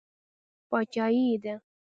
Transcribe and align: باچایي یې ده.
باچایي 0.69 1.23
یې 1.29 1.37
ده. 1.43 1.55